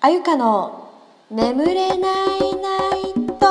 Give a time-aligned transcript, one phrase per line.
[0.00, 0.92] あゆかの
[1.28, 3.48] 眠れないナイト。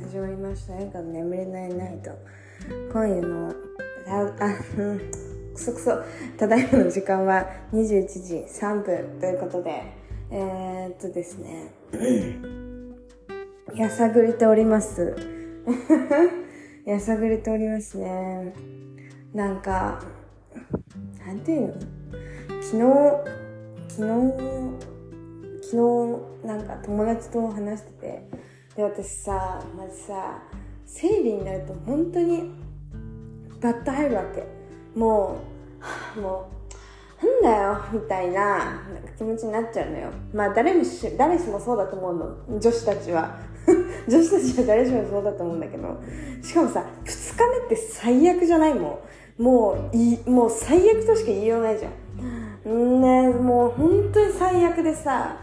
[0.00, 2.12] 始まりました「映画の眠れないナイト」
[2.94, 3.52] 今夜の
[4.06, 4.22] あ
[4.78, 5.00] うん
[5.52, 5.90] くそくそ。
[6.38, 11.72] ただいまの時間は21時3分ということでえー、っとですね。
[13.74, 15.14] やさぐれております。
[16.84, 18.54] やさぐれておりますね。
[19.34, 20.02] なんか
[21.26, 21.74] なんていうの？
[22.60, 23.24] 昨日
[23.88, 24.12] 昨日
[25.62, 25.76] 昨
[26.42, 28.28] 日なんか友達と話してて
[28.76, 30.42] で私さまずさ
[30.84, 32.52] 生理になると本当に
[33.60, 34.46] バッと入るわけ。
[34.94, 35.38] も
[36.16, 36.55] うもう
[37.22, 38.82] なんだよみたいな
[39.16, 40.10] 気持ちになっちゃうのよ。
[40.34, 42.60] まあ誰もし誰しもそうだと思うの。
[42.60, 43.38] 女子たちは。
[44.06, 45.96] 女子たちは誰しもそうだと思うんだけど。
[46.42, 49.00] しかもさ2日目って最悪じゃないも
[49.38, 49.42] ん。
[49.42, 51.88] もういいもう最悪としか言いようないじゃ
[52.68, 53.00] んん。
[53.00, 55.36] ねもう本当に最悪でさ。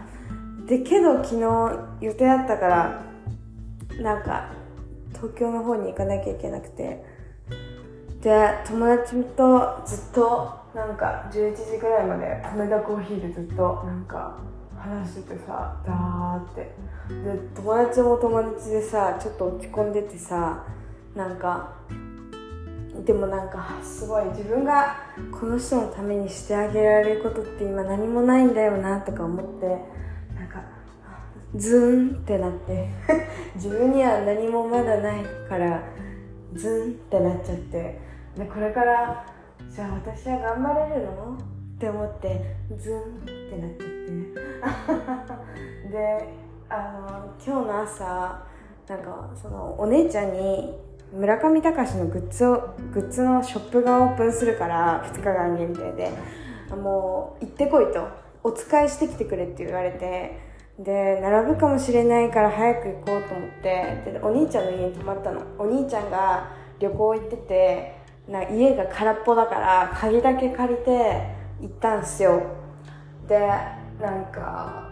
[0.67, 1.41] でけど昨日
[2.01, 3.03] 予定あったから
[3.99, 4.51] なんか
[5.13, 7.03] 東京の方に行かなきゃいけなくて。
[8.21, 14.39] で友達とずっとなんか11時ぐらいまで米田コーヒーでずっとなんか
[14.75, 16.73] 話しててさダーって。
[17.09, 20.65] で友達も友達でさちょっと落ち込んでてさ
[21.15, 21.73] なんか
[23.05, 24.95] でもなんかすごい自分が
[25.31, 29.67] この人のためにしてあげられることって今何もないんだよなとか思って
[30.35, 30.63] なんか
[31.55, 32.89] ズンってなって。
[33.55, 35.81] 自分には何もまだないから
[36.53, 37.99] ズンってなっちゃって。
[38.37, 39.32] でこれから
[39.73, 41.35] じゃあ私は頑張れるの？
[41.35, 41.39] っ
[41.79, 43.83] て思ってズンってなっちゃって。
[45.89, 46.29] で
[46.69, 48.43] あの今日の朝
[48.87, 50.79] なんかそのお姉ちゃんに
[51.11, 56.11] 村上隆のグッズをグッズのショップがオープンするから2日間限定で
[56.69, 58.07] もう行ってこいと。
[58.45, 60.37] お使いしてきてくれって言われて。
[60.77, 64.03] で並ぶかもしれないから早く行こうと思って。
[64.11, 65.41] でお兄ちゃんの家に泊まったの。
[65.57, 72.41] お兄ちゃんが旅行行っててな家が空っぽだから鍵だけ借りて行ったんすよ。
[73.27, 73.37] で
[74.01, 74.89] なんか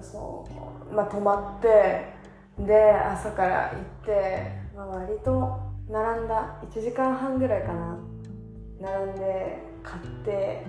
[0.00, 0.46] そ
[0.90, 2.20] うまあ泊まって
[2.58, 5.58] で朝から行って、まあ、割と
[5.88, 7.98] 並んだ1時間半ぐらいかな。
[8.80, 10.64] 並んで買って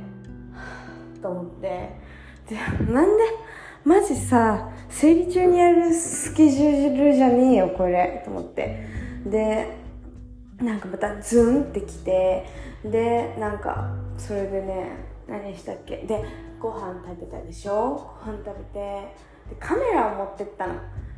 [1.21, 1.89] と思って。
[2.47, 2.55] で
[2.91, 3.23] なんで
[3.85, 8.21] マジさ生理中にやるスケジュールじゃねえよこれ。
[8.25, 8.85] と思って。
[9.25, 9.80] で
[10.61, 12.45] なんかまたズンってきて
[12.83, 14.91] でなんかそれでね
[15.27, 15.97] 何したっけ？
[15.97, 16.23] で
[16.59, 18.13] ご飯食べたでしょ？
[18.25, 18.79] ご飯食べて
[19.49, 20.75] でカメラを持ってったの。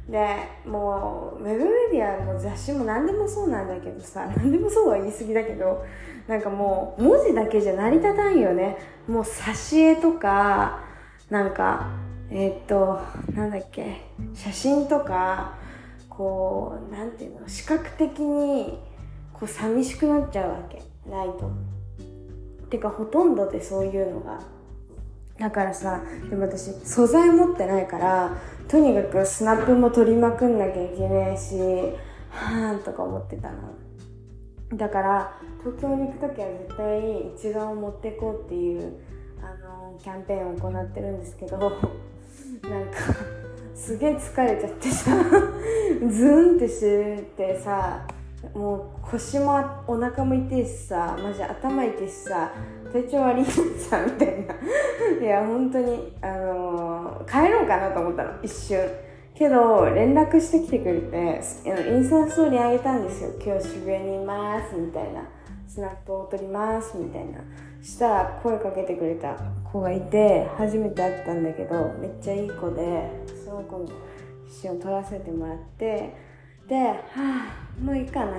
[0.09, 5.81] でもうウェブメディアも雑誌も何でもそうなんだけどさ 何でもそうは言い過ぎだけど
[6.27, 8.77] なんかもう文字だけじゃ成り立たんよね。
[9.07, 10.79] もう挿絵とか
[11.29, 11.87] なんか
[12.29, 12.99] えーっと
[13.33, 14.01] なんだっけ？
[14.33, 15.53] 写真とか
[16.09, 17.47] こうなんていうの？
[17.47, 18.79] 視覚的に
[19.43, 20.81] こう寂しくなっちゃうわけ。
[21.09, 21.51] ないと
[22.69, 24.39] てかほとんどでそういうのが。
[25.37, 28.37] だからさでも私素材持ってないから
[28.69, 31.55] とにかくスナップも取りまくんなきゃいけないし
[32.29, 33.57] はーんとか思ってたの。
[34.77, 38.93] だから東京に行く時は絶対一眼を持っていこうっていう
[39.41, 41.81] あのキャンペーンを行ってるんですけど なんか
[43.75, 45.11] すげえ疲れちゃってさ
[46.09, 48.07] ズーンってしててさ
[48.53, 52.51] もう腰もお腹も痛いしさマジ頭痛いしさ
[52.91, 54.55] 体調悪いさみたいな。
[55.21, 58.79] いや本当にあのー帰ろうかなと思ったの一瞬。
[59.33, 63.31] けど連絡してきてくれてインスタストーリーあげたんですよ。
[63.43, 65.21] 今日渋谷にいますみたいな。
[65.67, 67.39] スナップを撮りますみたいな。
[67.83, 69.35] したら声かけてくれた
[69.71, 73.09] 子がいて初めて会ったんだけどめっちゃいい子で
[73.43, 73.87] その子の
[74.47, 76.15] 写真を撮らせてもらって
[76.67, 78.37] ではあもういいかな。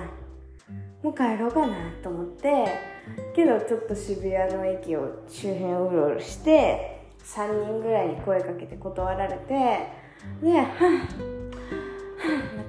[1.03, 2.65] もう帰ろうかなと思って
[3.35, 9.43] けどちょっと渋谷の駅を周辺をうろうろして3人ぐらいに声かけて断られて
[10.41, 10.47] ではあ、はあ、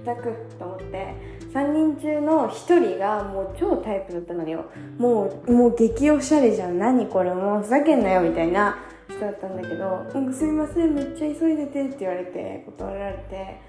[0.07, 1.15] まったくと思って
[1.55, 4.67] 3人中の1人がもう超タイプだったのよ。
[4.99, 6.79] もうもう激おしゃれじゃん。
[6.79, 8.77] 何これもうふざけんなよみたいな
[9.09, 13.63] 人だったんだけど「うんすいませんめっちゃ急いでて」って言われて断られて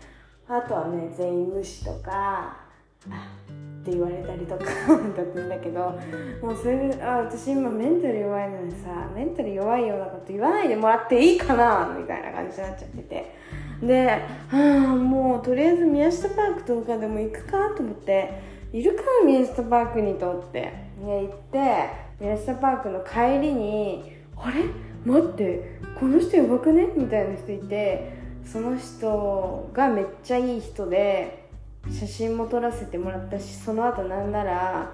[0.50, 2.67] あとはね全員無視とか
[3.06, 4.66] って言われたりとか
[5.16, 5.98] だったんだけど
[6.42, 13.48] もうそれあ私今メンタル弱いのにさメンタル弱いようなこと言わないでもらっていいかなみたいな感じになっちゃってて。
[13.82, 14.18] で、は
[14.52, 18.42] あ、もうとりあえず宮下パークとかでも行くかと思って
[18.74, 20.74] いるか宮下パークにとって、ね、
[21.06, 21.90] 行って
[22.20, 24.64] 宮下パークの帰りにあれ？
[25.06, 26.88] 待ってこの人やばくね？
[26.96, 28.12] みたいな人いて
[28.44, 31.47] その人がめっちゃいい人で
[31.92, 34.92] 写真も撮らせてもらったしその後なんなら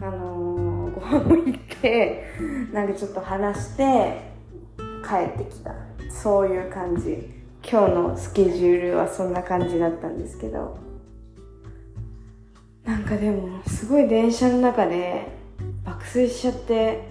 [0.00, 2.24] あのー、 ご飯も行って
[2.72, 4.32] なんかちょっと話して
[5.02, 5.72] 帰ってきた。
[6.10, 7.28] そういう感じ。
[7.68, 10.76] 今日のスケジュールはそんな感じだったんですけど。
[12.84, 15.28] なんかでもすごい電車の中で
[15.84, 17.08] 爆睡しちゃって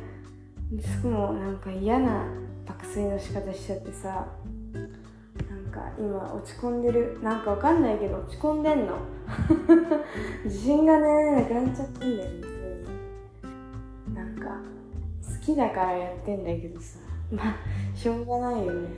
[0.82, 2.26] すごいなんか嫌な
[2.66, 4.28] 爆睡の仕方しちゃってさ。
[5.72, 7.20] か今落ち込んでる。
[7.22, 8.98] なんかわかんないけど落ち込んでんの。
[10.46, 12.48] 自信がねなくなっちゃってんだよね。
[14.14, 14.58] なんか
[15.22, 17.00] 好きだからやってんだけどさ。
[17.32, 17.56] まあ
[17.96, 18.90] しょうがないよね。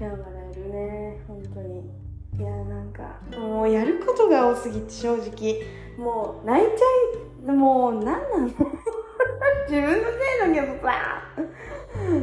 [0.00, 0.22] や笑
[0.52, 1.90] えるね本当に
[2.38, 5.62] いやなんかもうやることが多すぎて正直
[5.98, 8.48] もう泣いちゃいもう何なの
[9.68, 10.08] 自分の
[10.44, 11.22] せいだけどさ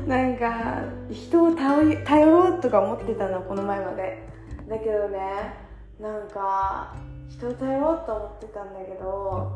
[0.07, 0.81] なんか
[1.11, 4.25] 人を頼頼ろうとか思ってたのこの前まで。
[4.69, 5.19] だけどね
[5.99, 6.95] なんか
[7.29, 9.51] 人を頼ろうと思ってたんだけど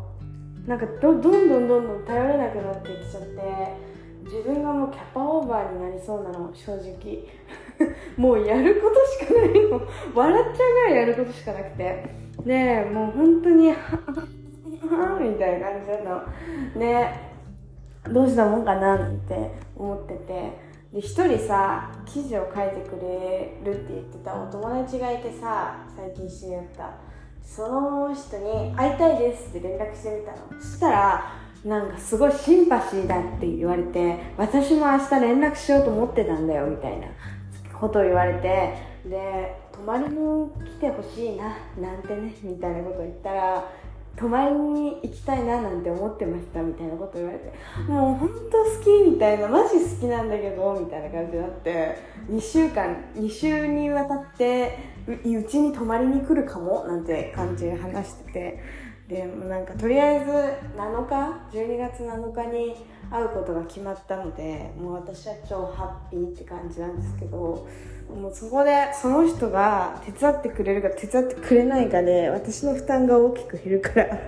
[0.68, 3.90] なんかどどんどんどんどん頼れなくなってきちゃって
[4.26, 7.26] 自分がもうキャパオーバーになりそうなの正直。
[8.18, 9.82] もうやることしかないの。
[10.14, 12.04] 笑っちゃうぐらいやることしかなくて。
[12.46, 13.76] でもう本当には
[15.20, 16.22] みたいな感じなの。
[16.78, 17.29] で
[18.14, 20.70] どうしたもんかなって思ってて。
[20.90, 26.90] で一人さ記事を書いてくれるって言ってたお友達がいてさ最近知り合った。
[27.44, 30.62] その人に会いたいですって連絡してみたの。
[30.62, 37.08] そしたらなんかすごいシンパシーだって言われて私も明日連絡しようと思ってたんだよみたいな
[37.78, 38.74] ことを言われて
[39.06, 43.70] で泊まりに来てほしいななんてねみたいなことを言ったら
[44.20, 47.54] 泊まりに行きたいななんて思ってましたみたいなこと言われて
[47.90, 51.98] もう本当好きみたいなマジ好きなんだけどみたいな感じになって
[52.30, 54.78] 2週間2週にわたって
[55.08, 56.84] うちに泊まりに来るかも？
[56.86, 58.64] なんて感じで話してて
[59.08, 60.32] でもなんかとりあえず
[60.78, 62.76] 7日？12月7日に
[63.12, 67.68] 会うことが決まったのでもう私は超ハッピーって感じなんですけど
[68.10, 74.08] もうそこでその人が手伝ってくれるか手伝ってくれないかで私の負担が大きく減るから。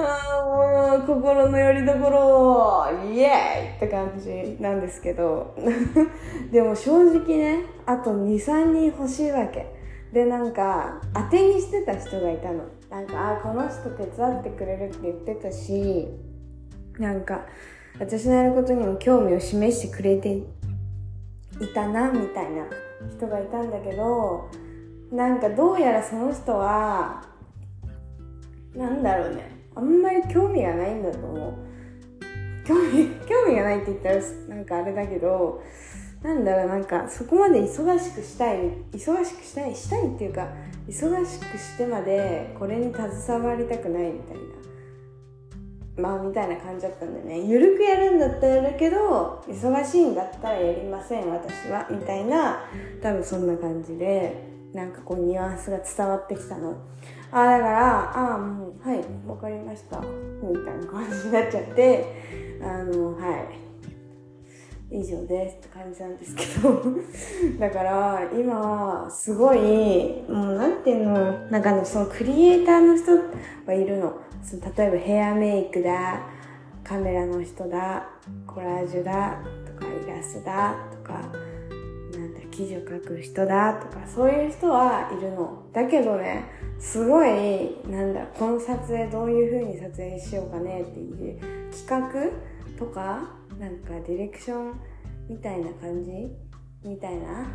[0.00, 5.54] ああもう心の拠り所イエーイって感じなんですけど。
[6.52, 9.66] でも正直ねあと23人欲しいわけ。
[10.12, 12.62] でなんか当てにしてた人がいたの。
[12.90, 16.08] なんかあこの人手伝ってくれるって言ってたし
[16.98, 17.42] なんか
[18.00, 20.42] 私のやることにも興味を示してくれてい
[21.74, 22.64] たなみたいな
[23.16, 24.50] 人がいたんだけど
[25.10, 27.24] なんかどうやらその人は
[28.74, 29.50] なんだろうね。
[29.74, 31.54] あんまり興味がないんだと思う。
[32.66, 35.62] 興味興味がないって言ったらなんかあれだけど
[36.22, 38.58] なんだろうなんかそこまで忙しくしたい
[38.92, 40.48] 忙しくしたいしたいっていうか
[40.86, 44.57] 忙しくしてまでこれに携わりたくないみたいな。
[45.98, 47.40] まあみたいな感じだったんでね。
[47.40, 52.60] ゆるくやるんだったらやるけど忙しいんだったらやりません私はみたいな
[53.02, 56.76] 多分そんな感じでなんかこうニュアンスが伝わってきたの。
[57.30, 62.06] あだからああもうはいわかりましたみたいな感じになっちゃって
[62.62, 63.47] あのはい。
[64.98, 66.82] 以上ですって感じなんですけど。
[67.58, 73.12] だから今すごいもうなんていうのなんかのそのクリエイターの人
[73.66, 74.12] はいるの。
[74.42, 76.20] その例えばヘアメイクだ
[76.84, 78.08] カメラの人だ
[78.46, 85.64] コラージュだとかイラストだとかなんだ記事を書く人だとかそういう人はいるの。
[85.72, 86.44] だけどね
[86.78, 91.40] すごいなんだこの撮影どういう風に撮影しようかねっていう
[91.72, 94.80] 企画とかなんかディレクション
[95.28, 96.10] みたいな感じ？
[96.84, 97.46] みたいな？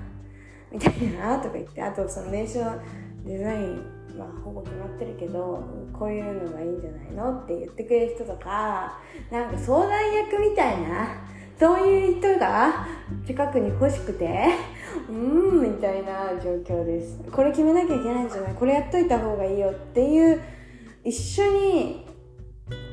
[0.72, 1.40] みたいな？
[1.40, 1.82] とか言って。
[1.82, 2.60] あとその名称
[3.26, 9.00] デザインはほぼ決まってるけどこういうのがいいんじゃないのって言ってくれる人とか
[9.32, 11.08] なんか相談役みたいな？
[11.60, 12.88] そういう人が
[13.26, 14.50] 近くに欲しくて？
[15.10, 17.20] うーんみたいな状況です。
[17.32, 18.54] これ決めなきゃいけないんじゃない？
[18.54, 20.42] これやっといた方がいいよっていう
[21.04, 22.06] 一緒に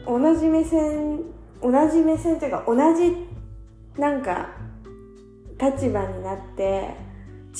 [0.07, 1.21] 同じ目線
[1.63, 3.29] 同じ目線というか同じ
[3.99, 4.51] なんか
[5.61, 6.95] 立場になって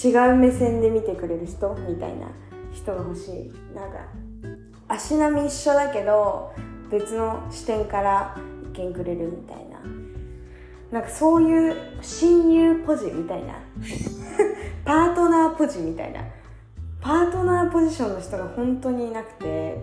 [0.03, 2.29] 違う目線で見てくれる人みたいな
[2.73, 3.53] 人が欲しい。
[3.75, 3.99] なんか
[4.89, 6.53] 足並み一緒だけど
[6.91, 8.37] 別の視点から
[8.73, 9.81] 意見くれるみたいな。
[10.91, 13.55] なんかそういう親友ポジみたいな。
[14.85, 16.21] パートナーポジみたいな。
[17.01, 19.79] パートナーポジションの人が本当にいなくて。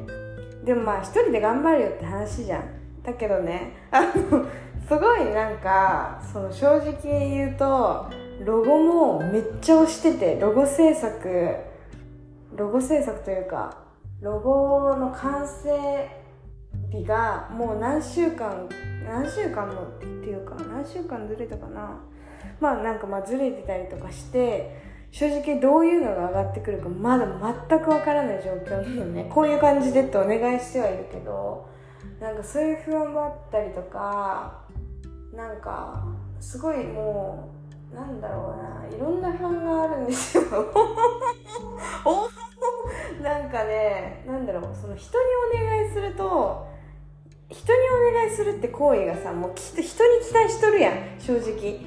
[0.65, 2.63] でもまあ一人で頑張るよって話じゃん。
[3.03, 4.45] だけどねあの
[4.87, 8.09] すごいなんかその正直言うと
[8.45, 11.55] ロゴもめっちゃ押しててロゴ制作
[12.55, 13.77] ロゴ制作というか
[14.21, 15.69] ロゴの完成
[16.89, 18.69] 日がもう何週間
[19.05, 21.99] 何週間もっていうか何週間ずれたかな。
[22.59, 27.27] まあなんかまあずれてたりとかして正直どういうのが上がってくるかまだ
[27.69, 29.29] 全くわからない状況なのね。
[29.33, 31.67] こういう感じでってお願いしてはいるけど
[32.19, 34.61] なんかそういう不安もあったりとか
[35.37, 36.03] なんか
[36.39, 37.53] すごいも
[37.93, 40.43] うなんだろうないろんな不安があるんですよ。
[43.21, 45.25] なんかねなんだろうその人に
[45.61, 46.65] お願いすると
[47.49, 47.79] 人に
[48.11, 51.81] お願いするって行為がさもうきっと人に期待しとるやん正直。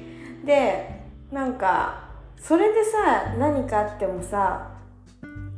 [0.45, 2.05] でなんか
[2.37, 4.71] それでさ何かあってもさ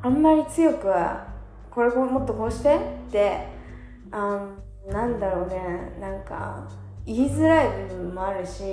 [0.02, 1.28] あんまり強くは
[1.70, 3.48] これもっとこうしてって
[4.12, 4.48] あ
[4.88, 6.68] なんだろうねなんか
[7.06, 8.64] 言いづらい部分もあるし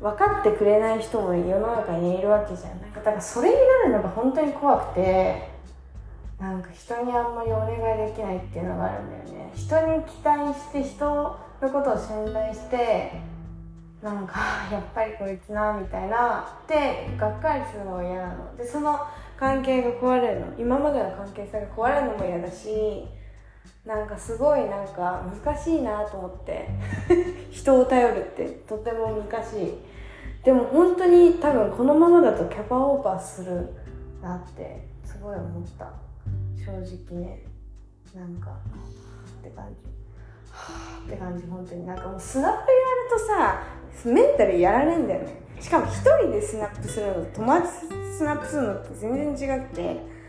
[0.00, 5.50] 分かってくれない人も世の中にいるわけじゃなんかだからそれになるのが本当に怖くて
[6.40, 9.52] なんか人にあんまりお願いできないっていうのがあるんだよね。
[9.54, 13.12] 人に期待して人のことを信頼して
[14.02, 14.40] なんか
[14.72, 18.56] やっぱりこいつなみたいなでがっかりするのが嫌なの。
[18.56, 18.98] でその
[19.36, 20.46] 関係が壊れるの。
[20.58, 23.06] 今までの関係性が壊れるのも嫌だし
[23.84, 26.68] なんかすごいなんか難しいなと思って。
[27.50, 28.46] 人を頼るって。
[28.68, 29.78] とても難しい。
[30.44, 33.68] でも本当に多分このままだとキャパオーバーする
[34.22, 35.92] なってすごい思った。
[36.56, 37.42] 正直ね。
[38.14, 38.50] なんか
[39.40, 39.88] って感じ。
[41.06, 41.46] って感じ。
[41.46, 41.86] 本当に。
[41.86, 42.66] なんかもうスナップやる
[43.10, 43.62] とさ
[44.04, 45.40] メンタルやられんだよね。
[45.58, 47.68] しかも一人でスナップするのと友達
[48.16, 50.20] スナップするのって全然違くて。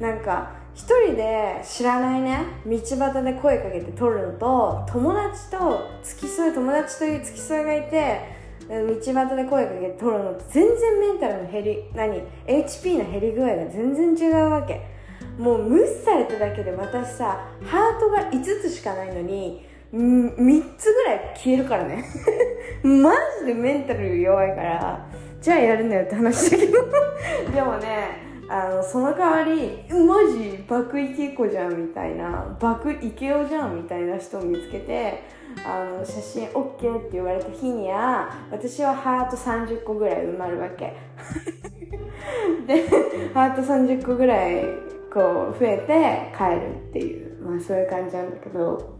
[0.00, 8.20] なんか一人で知らないね道端で声かけて撮るのと友達と付き添い友達という付き添いがいて
[8.68, 14.94] 道端で声かけて撮るのと全然メンタルの減り何 HP の減り具合が全然違うわけ。
[15.38, 22.04] もう無視されただけで私さハートが5つしかないのに3つぐらい消えるからね。
[22.82, 25.06] マジでメンタル弱いから
[25.40, 26.78] じゃあやるんだよって話だけど。
[27.54, 35.24] でもねあのその代わりマジ爆イケ子じゃんみたいな爆イケオじゃんみたいな人を見つけて
[35.64, 40.94] あの写真 OK って言われた日には私はハート30個ぐらい埋まるわけ。
[42.66, 42.88] で
[43.34, 44.64] ハート30個ぐらい
[45.12, 48.96] こう増えて帰るっていうまあそういう感じなんだけど。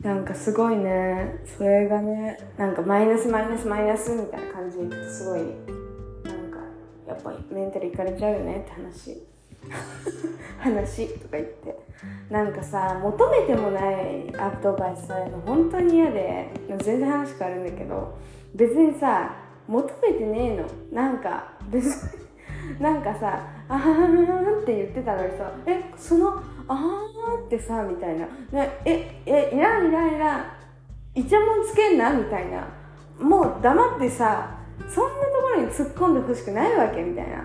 [0.00, 1.40] なんかすごいね。
[1.46, 5.83] それがねなんかマイナスマイナスマイナスみたいな感じですごい
[7.14, 9.22] やっぱメンタルいかれちゃうよねって話。
[10.58, 11.76] 話とか言って。
[12.28, 16.50] なんかさ求めてもないアドバイスされるの本当に嫌で。
[16.82, 18.14] 全然話変わるんだけど。
[18.54, 19.34] 別にさ
[19.66, 20.64] 求めてねえの。
[20.92, 22.24] なんか別に
[22.80, 28.26] なんかさ「あーん」って言ってたのにさ「えそのあーってさ」みたいな「、
[28.84, 30.44] ええいらんいらんいらん。
[31.14, 32.66] イチャモンつけんな」みたいな。
[33.20, 34.50] もう黙ってさ
[34.88, 37.44] そんなところに突っ込んでほしくないわけみたいな。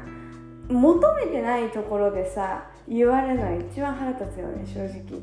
[0.70, 5.20] 求めてないところでさ言われるのは一番腹立つよね正直。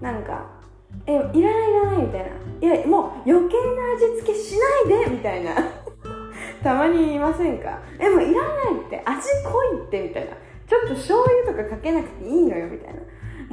[0.00, 0.46] なんか
[1.06, 2.28] 「えいらないいらない」みたいな
[2.76, 5.52] 「いやもう余計な味付けしないで」みたいな。
[6.62, 7.78] たまに言いませんか？
[8.00, 10.32] えもういらないって味濃いってみたいな。
[10.66, 13.00] ちょっと醤油とかかけなくていいのよみたいな。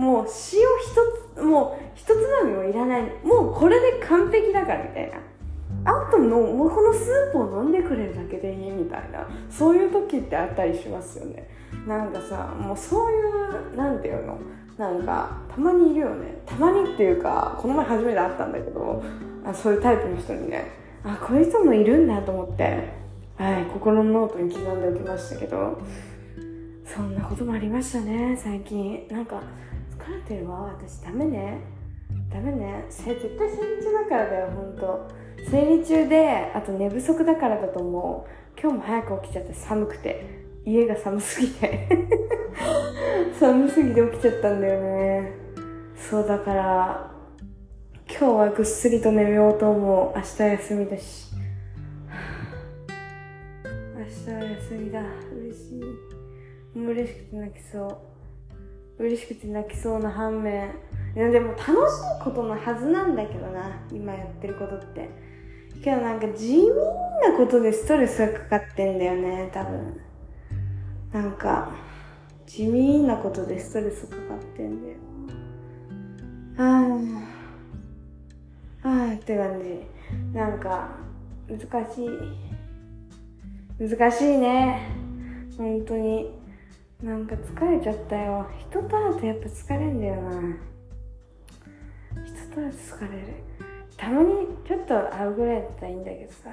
[0.04, 0.34] もう塩一
[1.36, 3.04] つもう一つまみもいらない。
[3.24, 5.18] もうこれで完璧だからみたいな。
[5.86, 11.48] あとのもうこのスープを飲んでくれるだけでいいみたいなそういう時ってあったりしますよね。
[11.88, 14.40] なんかさもうそういうなんていうの
[14.78, 16.42] なんかたまにいるよね。
[16.46, 19.04] たまにっていうかこの前初めて会ったんだけど
[19.46, 20.66] あそういうタイプの人にね
[21.04, 22.90] あこういう人もいるんだと思って
[23.38, 25.80] はい心のノートに刻んでおきましたけど
[26.86, 29.08] そんなこともありましたね最近。
[29.10, 29.42] なんか
[29.98, 31.02] 疲れてるわ私。
[31.02, 31.60] ダメね。
[32.32, 32.86] ダメね。
[32.90, 33.18] 絶対
[33.50, 38.60] 生理中だからだよ本当生理中であと寝不足だからだと思う。
[38.60, 40.46] 今日も早く起きちゃって寒くて。
[40.66, 41.88] 家が寒すぎて。
[43.40, 45.32] 寒すぎて起きちゃったんだよね。
[45.96, 47.12] そうだから
[48.10, 50.18] 今日はぐっすりと寝ようと思う。
[50.18, 51.32] 明日休みだし。
[53.96, 55.02] 明日は休みだ。
[55.38, 56.78] 嬉しい。
[56.78, 58.02] もう嬉しくて泣きそ
[59.00, 59.04] う。
[59.04, 60.72] 嬉しくて泣きそうな反面。
[61.16, 61.76] いやでも楽しい
[62.24, 63.86] ことのはずなんだけどな。
[63.92, 65.10] 今やってることって。
[65.84, 66.68] けどなんか地味
[67.22, 70.02] なことでストレスがかかってんだよね多分。
[71.14, 71.72] なんか
[72.46, 74.98] 地味なことでストレスかかってんだよ。
[76.58, 76.88] あ
[78.84, 79.82] あああって感じ。
[80.38, 80.90] なんか
[81.48, 82.10] 難しい。
[83.80, 84.90] 難しいね。
[85.58, 86.32] 本当に。
[87.04, 88.48] なんか疲れちゃったよ。
[88.58, 90.32] 人と会うとやっぱ疲れんだよな。
[92.26, 93.28] 人と会うと疲れる。
[93.98, 96.50] たまにちょっと会うぐらいだったらいいんだけどさ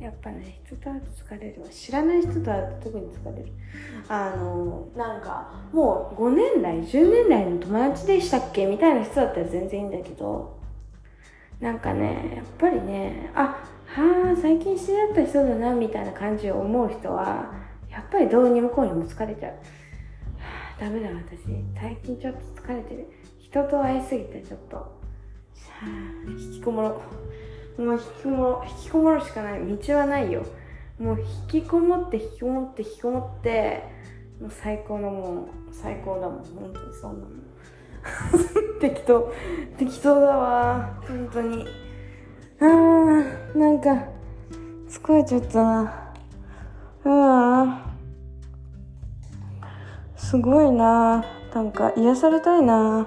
[0.00, 1.62] やっぱね人と会うと疲れる。
[1.70, 3.52] 知らない人と会うと特に疲れる。
[4.08, 10.58] あのなんかもう5年来10年来の友達でしたっけみたいな人だったら全然いいんだけど
[11.60, 17.52] なんかねやっぱりねあはあ最近知り合った人だなみたいな感じを思う人は
[17.90, 19.58] やっぱりどうにもこうにも疲れちゃう、は
[20.78, 21.40] あ、ダメだ私。
[21.74, 23.08] 最近ちょっと疲れてる。
[23.40, 24.97] 人と会いすぎてちょっと、
[25.82, 27.02] あ、引きこもろ
[27.84, 29.76] もう引きこもろ引きこもるしかない。
[29.76, 30.44] 道はないよ。
[30.98, 33.84] もう引きこもって引きこもって引きこもって
[34.40, 36.44] もう最高のもう最高だもん。
[36.44, 37.42] 本当にそんなもん。
[38.80, 39.32] 適当
[39.76, 41.00] 適当だわ。
[41.06, 41.66] 本当に。
[42.60, 44.08] あーなんか
[44.88, 46.12] 疲れちゃったな。
[47.04, 47.80] うわ
[50.16, 51.24] すごいな。
[51.54, 53.06] なんか癒されたいな。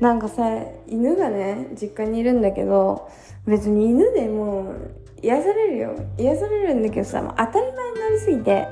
[0.00, 0.42] なんかさ
[0.92, 3.08] 犬がね実家にいるんだけど
[3.46, 4.90] 別に犬でもう
[5.22, 5.94] 癒されるよ。
[6.18, 8.66] 癒されるんだけどさ当たり前になりすぎて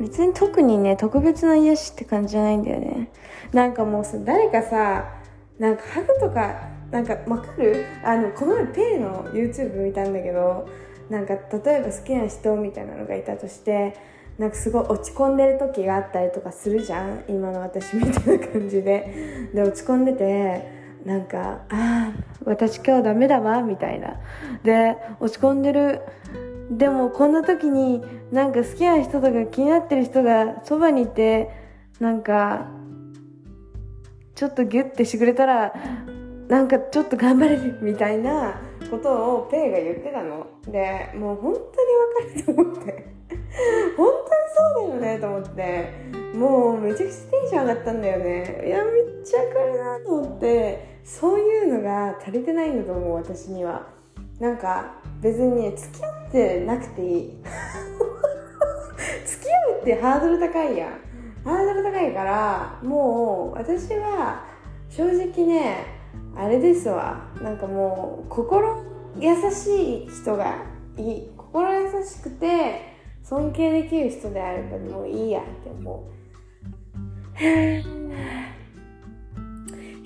[0.00, 3.10] 別に特にね特別な癒しって感じじゃないんだよね。
[3.52, 5.12] なんかもうさ誰かさ
[5.58, 7.84] なんかハグとかなんかわかる？
[8.04, 10.68] あのこの前ペイの YouTube 見たんだけど
[11.08, 13.96] なんか例えば好きな人みたいなのがいたとして
[14.38, 17.24] なんかすごい落ち込んでる時があったりとかするじゃん？
[17.28, 19.48] 今の私みたいな感じで。
[19.54, 22.12] で落ち込んでてなんか「ああ
[22.44, 24.20] 私今日ダメだわ」みたいな。
[24.62, 26.00] で落ち込んでる。
[26.70, 31.50] でもこんな時になんか好きな人とか気になってる人がそばにいて
[31.98, 32.68] なんか
[34.36, 35.74] ちょっとギュッてしてくれたら
[36.48, 40.46] なんかちょっと頑張れるみたいなことをペイが言ってたの。
[40.68, 43.20] でもう本当に分かると思って。
[43.96, 46.10] 本当にそうだよねと思って。
[46.34, 48.64] もうめちゃくちゃテンション上がったんだよね。
[48.66, 50.89] いやめっちゃ分かるなと思って。
[51.04, 53.86] そういうのが足りてないんだと思う私には。
[54.38, 57.42] なんか別に付き合ってなくていい。
[59.26, 60.90] 付き合うってハードル高いやん。
[61.44, 64.44] ハードル高いからもう私は
[64.88, 65.84] 正直ね
[66.36, 67.28] あれですわ。
[67.42, 68.82] なんかもう心
[69.18, 70.56] 優しい人が
[70.96, 71.30] いい。
[71.36, 76.20] 心優しくて尊敬できる人であればもういいやって思う。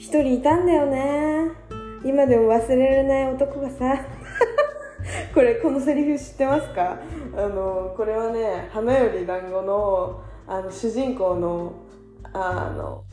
[0.05, 1.51] 一人いたんだよね。
[2.05, 3.97] 今でも忘れられない男がさ。
[5.33, 6.99] これこのセリフ知ってますか？
[7.35, 11.73] あのこれはね「花より団子の」あの主人公の
[12.35, 13.05] あの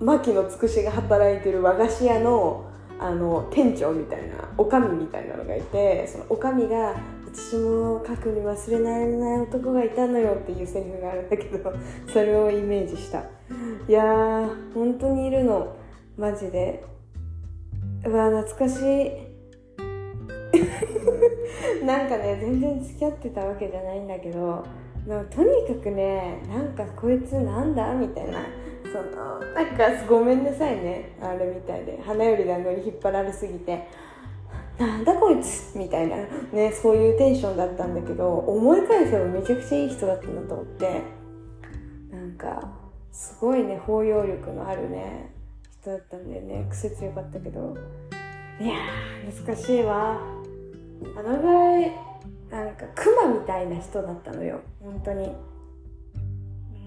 [0.00, 2.64] 牧野つくしが働いてる和菓子屋の
[2.98, 6.94] あの店長みたいなおかみみたいなのがいてそのおかみが
[7.30, 11.70] 「私も過去に忘れられない男がいたのよ」っていうセリフがあるんだけど
[12.10, 13.24] それをイメージした。
[13.86, 15.76] いやー本当にいるの。
[16.18, 16.84] マジで。
[18.04, 19.12] うわ懐かしい。
[21.86, 24.64] なんかね全然付き合ってたわけじゃないんだけど
[25.06, 28.40] でもとにかくねなんかこいつなんだみたいな。
[28.92, 32.00] そのなんかごめんなさいねあれみたいで。
[32.04, 33.84] 花より団子に引っ張られすぎて。
[34.76, 36.16] なんだこいつみたいな。
[36.52, 41.00] ねそういうテンションだったんだけど思い返せばめちゃくちゃいい人だったなと思って。
[42.10, 42.72] なんか
[43.12, 45.37] すごいね包容力のあるね。
[45.80, 46.66] 人だったんだよね。
[46.70, 47.76] 癖強かったけど。
[48.60, 50.20] いやー懐かしいわ。
[51.16, 51.92] あのぐらい
[52.50, 54.60] なんかクマみたいな人だったのよ。
[54.80, 55.32] 本当に。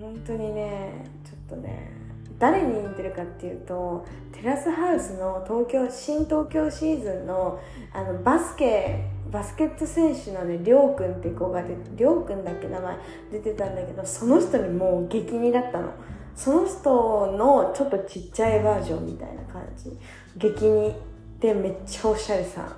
[0.01, 1.91] 本当にねちょっとね
[2.39, 7.61] 誰に似てるかっていうとテラスハウスの東京新東京シーズンの
[7.93, 12.97] あのバスケバスケット選手のねりょうくんって子が出てりょうくんだっけ名前
[13.31, 15.93] 出てたんだけどその人にもう激似だったの
[16.35, 19.91] その人のちょっとちっちゃいバージョンみたいな感じ。
[20.37, 20.95] 激似
[21.39, 22.75] でめっちゃおしゃれさん。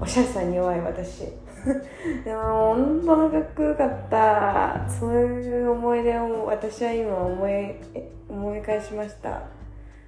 [0.00, 1.20] おしゃれさんに弱い私。
[2.24, 4.88] でも本当にかっこよかった。
[4.88, 7.74] そういう思い出を私は今思い
[8.28, 9.42] 思い返しました。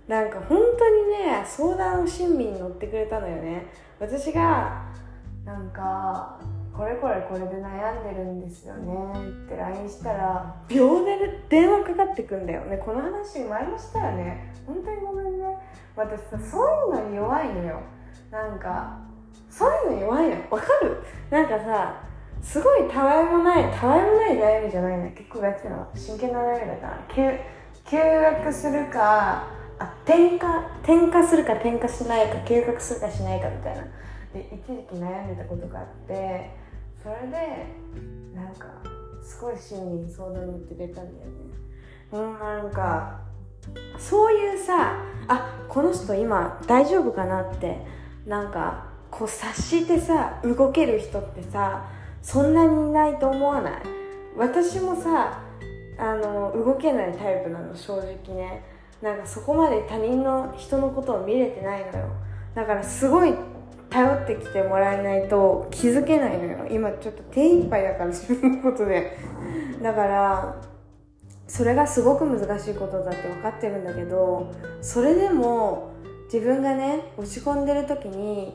[0.06, 3.66] なんか本当にね相談を親身に乗ってくれたのよね。
[3.98, 4.84] 私が
[5.44, 6.38] なんか
[6.78, 8.94] これこれこれで悩んでるんですよね。
[9.46, 12.76] って LINE したら秒で電話かかってくんだよね。
[12.76, 14.54] この話前もしたよね。
[14.64, 15.44] 本当にごめんね。
[15.96, 17.80] 私さそういうのに弱いのよ。
[18.30, 18.96] なんか
[19.50, 21.02] そういうの弱いのわかる？
[21.30, 22.00] なんかさ
[22.40, 27.38] すごいたわいもないたわいもない悩みじゃないの結構ガチな真剣な悩みだから休
[27.90, 29.48] 休学するか
[29.80, 30.46] あ転科
[30.84, 33.82] 転科するか転科しないか休学するかしないかみたいな。
[34.32, 36.67] で一時期悩んでたことがあって
[37.02, 37.66] それで
[38.34, 38.66] なんか
[39.22, 41.32] すごい親身に相談に乗ってくれたんだよね。
[42.12, 43.20] うんなんか
[43.98, 44.96] そういうさ
[45.28, 47.78] あこの人今大丈夫かなって
[48.26, 51.86] なんかこう察してさ動ける人ってさ
[52.22, 53.82] そんなにいないと思わない？
[54.36, 55.42] 私もさ
[55.98, 58.64] あの動けないタイプなの正直ね。
[59.02, 62.08] なんかそこまで他人の人のことを見れてないのよ。
[62.54, 63.32] だからすごい
[63.90, 66.66] 頼ってきてもらえないと気づけないのよ。
[66.70, 69.16] 今ちょっと手一杯だから自分のことで。
[69.82, 70.56] だから
[71.46, 75.92] それがすごく難しいことだって分かってるんだけどそれでも
[76.32, 78.54] 自分がね落ち込んでる時に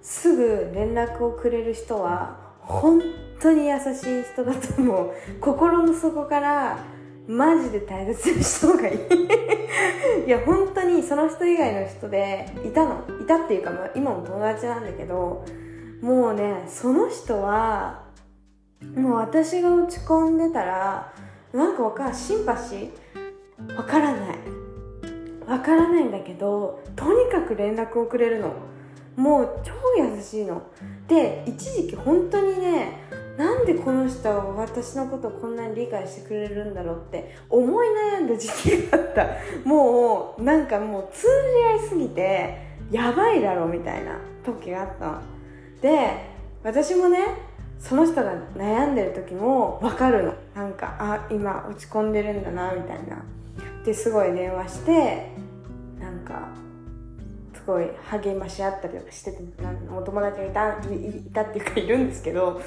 [0.00, 3.02] すぐ連絡をくれる人は本
[3.40, 5.12] 当に優しい人だと思う。
[5.40, 6.78] 心の底から
[7.26, 8.98] マジで大切にした方がいい。
[10.26, 13.04] いや本当にその人以外の人でいたの。
[13.20, 15.44] いたっていうか、まあ、今も友達なんだけど
[16.00, 18.02] もうねその人は
[18.96, 21.12] もう私が落ち込んでたら
[21.52, 24.38] なんかわかるシンパシーわからない。
[25.46, 28.52] わからないんだけどとにかく連絡をくれるの。
[29.16, 30.62] もう超優しいの。
[31.08, 32.98] で一時期本当にね
[33.36, 39.26] なんでこの人は私のことをこんなに理解してくれるんだろうって思い悩んだ時期があった。
[39.64, 42.58] もうなんかもう通じ合いすぎて
[42.90, 45.20] やばいだろみたいな時があった。
[45.80, 46.30] で
[46.62, 47.18] 私もね
[47.78, 50.34] その人が悩んでる時も分かるの。
[50.54, 53.24] なんかあ今落ち込んでるんだなみたいな。
[53.84, 55.28] ですごい電話して
[55.98, 56.48] なんか
[57.54, 59.38] すごい励まし合ったりとかしてて
[59.96, 62.60] お友達がいたいたっていうかいるんですけど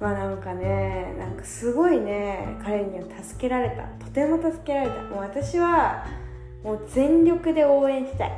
[0.00, 3.82] まあなんかねなんかすごいね彼には助けられた。
[4.04, 5.02] とても助けられた。
[5.02, 6.06] もう私は
[6.62, 8.32] もう全力で応援したい。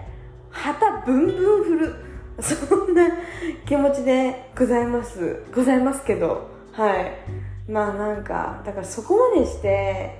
[0.51, 1.94] 旗ブンブン振る。
[2.40, 3.07] そんな
[3.66, 5.42] 気持ちでございます。
[5.55, 6.49] ございますけど。
[6.73, 7.12] はい。
[7.70, 10.18] まあなんかだからそこまでして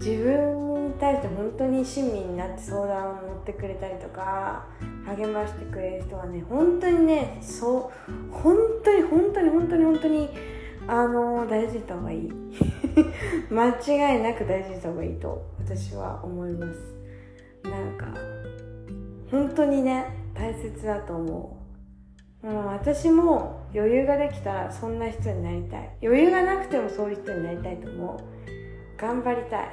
[0.00, 4.66] 自分に対して本当に親身になって相談を乗ってくれたりとか
[5.06, 10.28] 励ましてくれる人はね本当にねそう本当に本当に本当に本当に
[10.86, 12.30] あの大事にした方がいい
[13.50, 16.94] 間違いなく大事にした方がいいと私は思います
[17.62, 18.06] なんか
[19.30, 21.58] 本当にね大切だと思
[22.42, 22.46] う。
[22.46, 25.90] もう私も余裕ができたらそんな人になりたい。
[26.02, 29.00] 余裕がなくてもそういう人になりたいと思う。
[29.00, 29.70] 頑張りたい。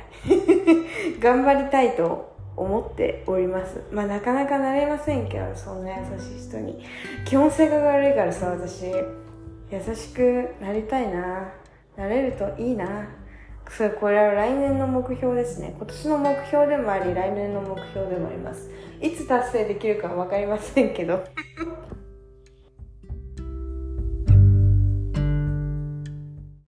[1.19, 3.81] 頑張りたいと思っております。
[3.91, 6.81] まあなかなかなれませんけど、そんな優しい人に。
[7.25, 8.91] 基本性格が悪いからさ、私、
[9.71, 11.51] 優しくなりたいな。
[11.97, 13.21] なれるといいな。
[13.71, 18.69] それこれは来年の目標ですね今年の目標でもあり来年の目標でもあります
[19.01, 21.23] いつ達成できるかは分かりませんけど